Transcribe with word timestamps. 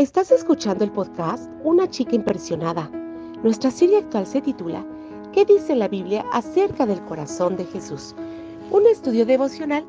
Estás 0.00 0.30
escuchando 0.30 0.82
el 0.82 0.90
podcast 0.90 1.50
Una 1.62 1.86
chica 1.86 2.14
impresionada. 2.14 2.90
Nuestra 3.42 3.70
serie 3.70 3.98
actual 3.98 4.26
se 4.26 4.40
titula 4.40 4.82
¿Qué 5.34 5.44
dice 5.44 5.76
la 5.76 5.88
Biblia 5.88 6.24
acerca 6.32 6.86
del 6.86 7.02
corazón 7.02 7.54
de 7.58 7.66
Jesús? 7.66 8.16
Un 8.70 8.86
estudio 8.86 9.26
devocional 9.26 9.84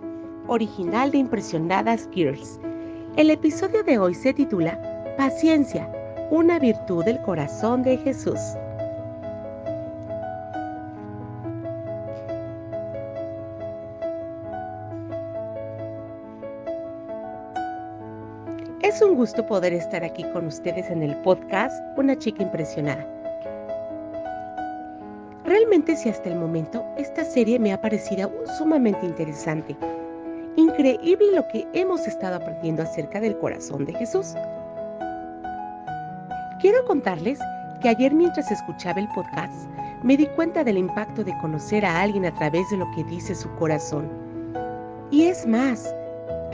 original 0.47 1.11
de 1.11 1.19
Impresionadas 1.19 2.09
Girls. 2.11 2.59
El 3.15 3.29
episodio 3.29 3.83
de 3.83 3.99
hoy 3.99 4.13
se 4.13 4.33
titula 4.33 4.77
Paciencia, 5.17 5.89
una 6.29 6.59
virtud 6.59 7.05
del 7.05 7.21
corazón 7.21 7.81
de 7.81 7.95
Jesús. 7.95 8.41
Es 18.91 19.01
un 19.01 19.15
gusto 19.15 19.45
poder 19.45 19.71
estar 19.71 20.03
aquí 20.03 20.21
con 20.33 20.47
ustedes 20.47 20.89
en 20.89 21.01
el 21.01 21.15
podcast 21.21 21.81
Una 21.97 22.13
chica 22.17 22.43
impresionada. 22.43 23.07
Realmente 25.45 25.95
si 25.95 26.09
hasta 26.09 26.27
el 26.27 26.35
momento 26.35 26.83
esta 26.97 27.23
serie 27.23 27.57
me 27.57 27.71
ha 27.71 27.79
parecido 27.79 28.29
sumamente 28.57 29.05
interesante. 29.05 29.77
Increíble 30.57 31.27
lo 31.33 31.47
que 31.47 31.65
hemos 31.71 32.05
estado 32.05 32.35
aprendiendo 32.35 32.83
acerca 32.83 33.21
del 33.21 33.37
corazón 33.37 33.85
de 33.85 33.93
Jesús. 33.93 34.33
Quiero 36.59 36.83
contarles 36.83 37.39
que 37.81 37.87
ayer 37.87 38.13
mientras 38.13 38.51
escuchaba 38.51 38.99
el 38.99 39.07
podcast 39.15 39.69
me 40.03 40.17
di 40.17 40.27
cuenta 40.35 40.65
del 40.65 40.77
impacto 40.77 41.23
de 41.23 41.37
conocer 41.37 41.85
a 41.85 42.01
alguien 42.01 42.25
a 42.25 42.35
través 42.35 42.69
de 42.69 42.75
lo 42.75 42.91
que 42.91 43.05
dice 43.05 43.35
su 43.35 43.49
corazón. 43.55 44.09
Y 45.11 45.27
es 45.27 45.47
más, 45.47 45.95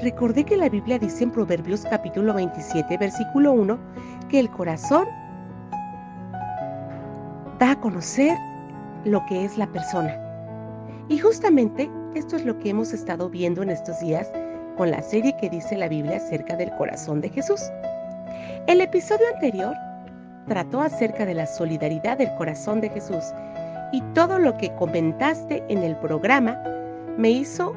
recordé 0.01 0.43
que 0.43 0.57
la 0.57 0.69
Biblia 0.69 0.99
dice 0.99 1.23
en 1.23 1.31
Proverbios 1.31 1.83
capítulo 1.89 2.33
27, 2.33 2.97
versículo 2.97 3.53
1, 3.53 3.77
que 4.29 4.39
el 4.39 4.49
corazón 4.49 5.07
da 7.59 7.71
a 7.71 7.79
conocer 7.79 8.37
lo 9.05 9.25
que 9.25 9.45
es 9.45 9.57
la 9.57 9.67
persona. 9.67 10.15
Y 11.09 11.17
justamente 11.17 11.89
esto 12.15 12.35
es 12.35 12.45
lo 12.45 12.57
que 12.59 12.69
hemos 12.69 12.93
estado 12.93 13.29
viendo 13.29 13.61
en 13.61 13.69
estos 13.69 13.99
días 13.99 14.31
con 14.77 14.91
la 14.91 15.01
serie 15.01 15.35
que 15.37 15.49
dice 15.49 15.77
la 15.77 15.87
Biblia 15.87 16.17
acerca 16.17 16.55
del 16.55 16.71
corazón 16.75 17.21
de 17.21 17.29
Jesús. 17.29 17.61
El 18.67 18.81
episodio 18.81 19.25
anterior 19.33 19.73
trató 20.47 20.81
acerca 20.81 21.25
de 21.25 21.33
la 21.33 21.47
solidaridad 21.47 22.17
del 22.17 22.33
corazón 22.35 22.81
de 22.81 22.89
Jesús 22.89 23.23
y 23.91 24.01
todo 24.13 24.37
lo 24.37 24.57
que 24.57 24.73
comentaste 24.75 25.63
en 25.69 25.79
el 25.79 25.95
programa 25.97 26.61
me 27.17 27.31
hizo 27.31 27.75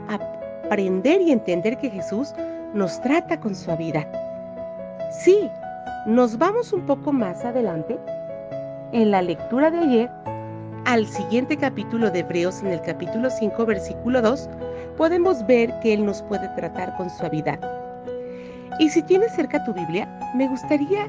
aprender 0.71 1.21
y 1.21 1.33
entender 1.33 1.77
que 1.79 1.91
Jesús 1.91 2.33
nos 2.75 3.03
trata 3.03 3.41
con 3.41 3.57
suavidad. 3.57 4.07
Sí, 5.11 5.51
nos 6.07 6.39
vamos 6.39 6.73
un 6.73 6.87
poco 6.87 7.13
más 7.13 7.45
adelante 7.45 7.99
en 8.93 9.11
la 9.11 9.21
lectura 9.21 9.73
de 9.73 9.79
ayer 9.79 10.11
al 10.85 11.09
siguiente 11.09 11.57
capítulo 11.57 12.09
de 12.09 12.21
Hebreos, 12.21 12.63
en 12.63 12.69
el 12.69 12.81
capítulo 12.83 13.31
5, 13.31 13.67
versículo 13.67 14.23
2, 14.23 14.49
podemos 14.97 15.45
ver 15.49 15.75
que 15.81 15.93
Él 15.93 16.07
nos 16.07 16.23
puede 16.23 16.49
tratar 16.51 16.97
con 16.97 17.11
suavidad. 17.11 17.59
Y 18.79 18.91
si 18.91 19.03
tienes 19.03 19.33
cerca 19.33 19.65
tu 19.65 19.75
Biblia, 19.75 20.09
me 20.37 20.47
gustaría 20.47 21.05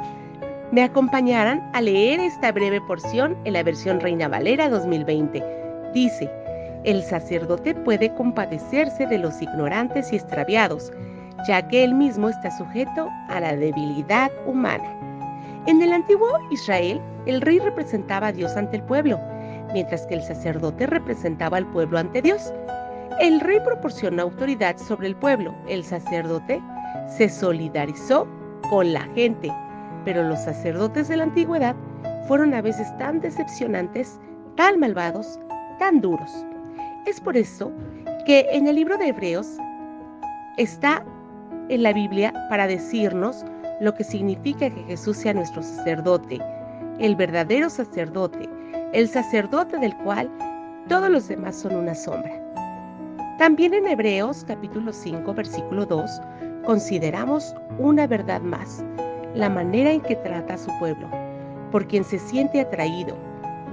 me 0.71 0.81
acompañaran 0.83 1.69
a 1.73 1.81
leer 1.81 2.19
esta 2.19 2.51
breve 2.51 2.81
porción 2.87 3.37
en 3.43 3.53
la 3.53 3.61
versión 3.61 3.99
Reina 3.99 4.27
Valera 4.27 4.69
2020. 4.69 5.43
Dice, 5.93 6.31
el 6.83 7.03
sacerdote 7.03 7.75
puede 7.75 8.13
compadecerse 8.15 9.05
de 9.05 9.17
los 9.17 9.41
ignorantes 9.41 10.11
y 10.11 10.15
extraviados, 10.15 10.91
ya 11.47 11.67
que 11.67 11.83
él 11.83 11.93
mismo 11.93 12.29
está 12.29 12.55
sujeto 12.57 13.09
a 13.29 13.39
la 13.39 13.55
debilidad 13.55 14.31
humana. 14.45 14.97
En 15.67 15.81
el 15.81 15.93
antiguo 15.93 16.27
Israel, 16.49 16.99
el 17.27 17.41
rey 17.41 17.59
representaba 17.59 18.27
a 18.27 18.31
Dios 18.31 18.55
ante 18.57 18.77
el 18.77 18.83
pueblo, 18.83 19.19
mientras 19.73 20.07
que 20.07 20.15
el 20.15 20.23
sacerdote 20.23 20.87
representaba 20.87 21.57
al 21.57 21.67
pueblo 21.67 21.99
ante 21.99 22.21
Dios. 22.21 22.51
El 23.19 23.39
rey 23.39 23.59
proporcionó 23.63 24.23
autoridad 24.23 24.77
sobre 24.77 25.07
el 25.07 25.15
pueblo, 25.15 25.53
el 25.67 25.83
sacerdote 25.83 26.59
se 27.07 27.29
solidarizó 27.29 28.27
con 28.69 28.91
la 28.91 29.01
gente, 29.13 29.51
pero 30.03 30.23
los 30.23 30.39
sacerdotes 30.39 31.09
de 31.09 31.17
la 31.17 31.23
antigüedad 31.23 31.75
fueron 32.27 32.53
a 32.55 32.61
veces 32.61 32.87
tan 32.97 33.21
decepcionantes, 33.21 34.19
tan 34.55 34.79
malvados, 34.79 35.39
tan 35.77 36.01
duros. 36.01 36.31
Es 37.05 37.19
por 37.19 37.35
eso 37.35 37.71
que 38.25 38.45
en 38.51 38.67
el 38.67 38.75
libro 38.75 38.97
de 38.97 39.07
Hebreos 39.07 39.57
está 40.57 41.03
en 41.69 41.83
la 41.83 41.93
Biblia 41.93 42.31
para 42.49 42.67
decirnos 42.67 43.43
lo 43.79 43.93
que 43.95 44.03
significa 44.03 44.69
que 44.69 44.83
Jesús 44.83 45.17
sea 45.17 45.33
nuestro 45.33 45.63
sacerdote, 45.63 46.39
el 46.99 47.15
verdadero 47.15 47.69
sacerdote, 47.69 48.47
el 48.93 49.07
sacerdote 49.07 49.77
del 49.79 49.95
cual 49.97 50.29
todos 50.87 51.09
los 51.09 51.27
demás 51.27 51.55
son 51.55 51.75
una 51.75 51.95
sombra. 51.95 52.31
También 53.39 53.73
en 53.73 53.87
Hebreos 53.87 54.45
capítulo 54.47 54.93
5 54.93 55.33
versículo 55.33 55.87
2 55.87 56.21
consideramos 56.65 57.55
una 57.79 58.05
verdad 58.05 58.41
más, 58.41 58.83
la 59.33 59.49
manera 59.49 59.91
en 59.91 60.01
que 60.01 60.17
trata 60.17 60.53
a 60.53 60.59
su 60.59 60.69
pueblo, 60.77 61.09
por 61.71 61.87
quien 61.87 62.03
se 62.03 62.19
siente 62.19 62.61
atraído. 62.61 63.17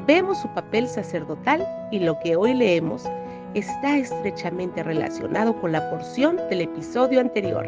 Vemos 0.07 0.39
su 0.39 0.49
papel 0.55 0.89
sacerdotal 0.89 1.67
y 1.91 1.99
lo 1.99 2.19
que 2.21 2.35
hoy 2.35 2.55
leemos 2.55 3.05
está 3.55 3.97
estrechamente 3.97 4.83
relacionado 4.83 5.59
con 5.61 5.73
la 5.73 5.91
porción 5.91 6.37
del 6.51 6.63
episodio 6.63 7.21
anterior. 7.21 7.67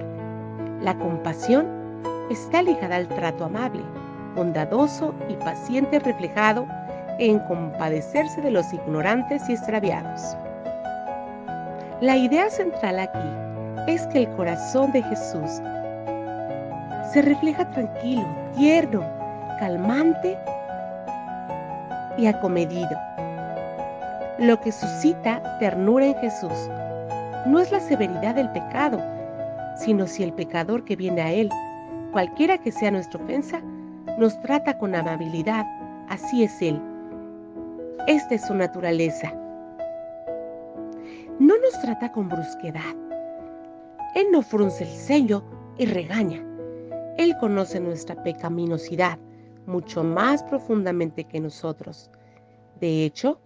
La 0.82 0.96
compasión 0.98 1.66
está 2.30 2.62
ligada 2.62 2.96
al 2.96 3.08
trato 3.08 3.44
amable, 3.44 3.82
bondadoso 4.34 5.14
y 5.28 5.34
paciente 5.34 5.98
reflejado 5.98 6.66
en 7.18 7.38
compadecerse 7.40 8.40
de 8.40 8.50
los 8.50 8.72
ignorantes 8.72 9.48
y 9.48 9.52
extraviados. 9.52 10.36
La 12.00 12.16
idea 12.16 12.48
central 12.50 12.98
aquí 12.98 13.90
es 13.92 14.06
que 14.08 14.20
el 14.20 14.28
corazón 14.36 14.92
de 14.92 15.02
Jesús 15.02 15.50
se 17.12 17.22
refleja 17.22 17.68
tranquilo, 17.70 18.24
tierno, 18.56 19.02
calmante 19.58 20.38
y 22.16 22.26
acomedido 22.26 22.96
lo 24.40 24.58
que 24.58 24.72
suscita 24.72 25.58
ternura 25.58 26.06
en 26.06 26.14
Jesús 26.14 26.70
no 27.46 27.60
es 27.60 27.70
la 27.70 27.80
severidad 27.80 28.34
del 28.34 28.50
pecado, 28.52 28.98
sino 29.76 30.06
si 30.06 30.22
el 30.22 30.32
pecador 30.32 30.82
que 30.84 30.96
viene 30.96 31.20
a 31.20 31.30
Él, 31.30 31.50
cualquiera 32.10 32.56
que 32.56 32.72
sea 32.72 32.90
nuestra 32.90 33.22
ofensa, 33.22 33.60
nos 34.18 34.40
trata 34.40 34.78
con 34.78 34.94
amabilidad, 34.94 35.66
así 36.08 36.42
es 36.42 36.62
Él. 36.62 36.80
Esta 38.06 38.34
es 38.34 38.46
su 38.46 38.54
naturaleza. 38.54 39.30
No 41.38 41.58
nos 41.58 41.78
trata 41.82 42.10
con 42.10 42.30
brusquedad. 42.30 42.96
Él 44.14 44.26
no 44.32 44.40
frunce 44.40 44.84
el 44.84 44.90
ceño 44.90 45.44
y 45.76 45.84
regaña. 45.84 46.42
Él 47.18 47.36
conoce 47.38 47.78
nuestra 47.78 48.22
pecaminosidad 48.22 49.18
mucho 49.66 50.02
más 50.02 50.42
profundamente 50.44 51.24
que 51.24 51.40
nosotros. 51.40 52.10
De 52.80 53.04
hecho, 53.04 53.38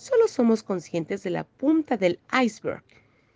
solo 0.00 0.28
somos 0.28 0.62
conscientes 0.62 1.22
de 1.22 1.30
la 1.30 1.44
punta 1.44 1.98
del 1.98 2.20
iceberg. 2.42 2.82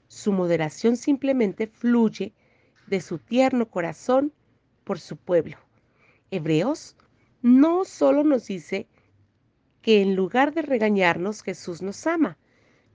Su 0.09 0.33
moderación 0.33 0.97
simplemente 0.97 1.67
fluye 1.67 2.33
de 2.87 3.03
su 3.03 3.19
tierno 3.19 3.69
corazón 3.69 4.33
por 4.83 4.99
su 4.99 5.19
pueblo. 5.19 5.59
Hebreos 6.31 6.97
no 7.43 7.85
solo 7.85 8.25
nos 8.25 8.47
dice 8.47 8.89
que 9.83 10.01
en 10.01 10.17
lugar 10.17 10.55
de 10.55 10.63
regañarnos 10.63 11.43
Jesús 11.43 11.83
nos 11.83 12.07
ama, 12.07 12.39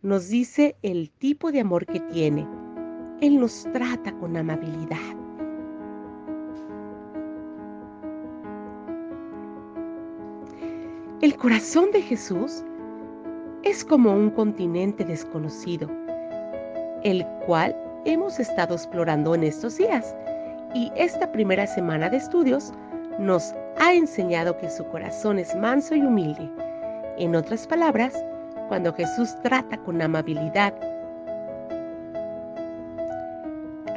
nos 0.02 0.30
dice 0.30 0.76
el 0.82 1.12
tipo 1.12 1.52
de 1.52 1.60
amor 1.60 1.86
que 1.86 2.00
tiene. 2.00 2.48
Él 3.22 3.40
nos 3.40 3.68
trata 3.72 4.18
con 4.18 4.36
amabilidad. 4.36 4.98
El 11.22 11.36
corazón 11.36 11.92
de 11.92 12.02
Jesús 12.02 12.64
es 13.70 13.86
como 13.86 14.12
un 14.12 14.32
continente 14.32 15.06
desconocido, 15.06 15.88
el 17.04 17.24
cual 17.46 17.76
hemos 18.06 18.40
estado 18.40 18.74
explorando 18.74 19.36
en 19.36 19.44
estos 19.44 19.78
días. 19.78 20.16
Y 20.74 20.92
esta 20.96 21.32
primera 21.32 21.68
semana 21.68 22.10
de 22.10 22.18
estudios 22.18 22.74
nos 23.20 23.54
ha 23.80 23.94
enseñado 23.94 24.58
que 24.58 24.72
su 24.72 24.84
corazón 24.86 25.38
es 25.38 25.56
manso 25.56 25.96
y 25.96 26.02
humilde. 26.02 26.50
En 27.20 27.36
otras 27.36 27.68
palabras, 27.68 28.14
cuando 28.70 28.92
Jesús 28.92 29.36
trata 29.44 29.78
con 29.78 30.02
amabilidad, 30.02 30.74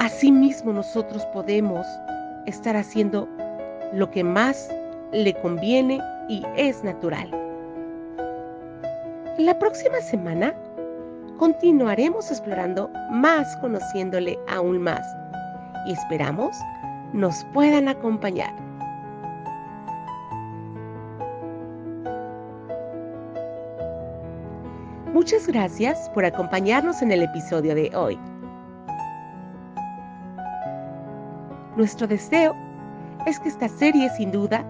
asimismo 0.00 0.74
nosotros 0.74 1.24
podemos 1.32 1.86
estar 2.44 2.76
haciendo 2.76 3.26
lo 3.94 4.10
que 4.10 4.22
más 4.22 4.70
le 5.12 5.32
conviene 5.34 5.98
y 6.28 6.42
es 6.56 6.84
natural. 6.84 7.51
La 9.38 9.58
próxima 9.58 9.99
semana 10.02 10.55
continuaremos 11.38 12.31
explorando 12.31 12.90
más, 13.11 13.56
conociéndole 13.56 14.38
aún 14.46 14.82
más. 14.82 15.00
Y 15.87 15.93
esperamos 15.93 16.55
nos 17.14 17.43
puedan 17.55 17.88
acompañar. 17.88 18.52
Muchas 25.14 25.46
gracias 25.46 26.11
por 26.11 26.26
acompañarnos 26.26 27.00
en 27.00 27.12
el 27.12 27.23
episodio 27.23 27.75
de 27.75 27.90
hoy. 27.96 28.19
Nuestro 31.76 32.06
deseo 32.06 32.55
es 33.26 33.40
que 33.40 33.49
esta 33.49 33.69
serie 33.69 34.11
sin 34.11 34.31
duda 34.31 34.62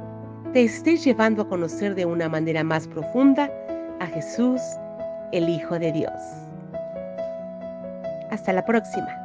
te 0.53 0.63
esté 0.63 0.97
llevando 0.97 1.43
a 1.43 1.49
conocer 1.49 1.97
de 1.97 2.07
una 2.07 2.29
manera 2.29 2.63
más 2.63 2.87
profunda 2.87 3.51
a 4.03 4.07
Jesús, 4.09 4.61
el 5.31 5.49
Hijo 5.49 5.79
de 5.79 5.93
Dios. 5.93 6.13
Hasta 8.31 8.53
la 8.53 8.65
próxima. 8.65 9.22